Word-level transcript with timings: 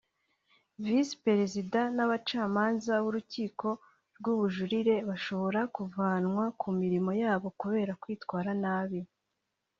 Visi 0.85 1.15
Perezida 1.25 1.79
n’abacamanza 1.95 2.91
b’Urukiko 3.03 3.67
rw’Ubujurire 4.17 4.95
bashobora 5.09 5.61
kuvanwa 5.75 6.43
ku 6.59 6.67
mirimo 6.79 7.11
yabo 7.21 7.47
kubera 7.61 7.91
kwitwara 8.01 8.51
nabi 8.63 8.99